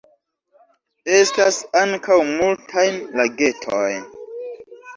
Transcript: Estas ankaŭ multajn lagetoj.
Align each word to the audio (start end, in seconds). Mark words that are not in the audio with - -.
Estas 1.17 1.59
ankaŭ 1.83 2.17
multajn 2.31 2.99
lagetoj. 3.21 3.87